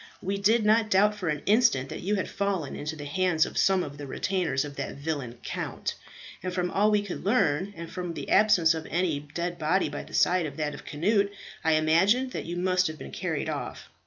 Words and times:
We 0.19 0.39
did 0.39 0.65
not 0.65 0.89
doubt 0.89 1.13
for 1.13 1.29
an 1.29 1.43
instant 1.45 1.89
that 1.89 2.01
you 2.01 2.15
had 2.15 2.27
fallen 2.27 2.75
into 2.75 2.95
the 2.95 3.05
hands 3.05 3.45
of 3.45 3.55
some 3.55 3.83
of 3.83 3.99
the 3.99 4.07
retainers 4.07 4.65
of 4.65 4.75
that 4.77 4.95
villain 4.95 5.37
Count; 5.43 5.93
and 6.41 6.51
from 6.51 6.71
all 6.71 6.89
we 6.89 7.03
could 7.03 7.23
learn, 7.23 7.71
and 7.77 7.87
from 7.87 8.15
the 8.15 8.31
absence 8.31 8.73
of 8.73 8.87
any 8.89 9.19
dead 9.19 9.59
body 9.59 9.89
by 9.89 10.01
the 10.01 10.15
side 10.15 10.47
of 10.47 10.57
that 10.57 10.73
of 10.73 10.85
Cnut, 10.89 11.29
I 11.63 11.73
imagined 11.73 12.31
that 12.31 12.45
you 12.45 12.57
must 12.57 12.87
have 12.87 12.97
been 12.97 13.11
carried 13.11 13.47
off. 13.47 13.89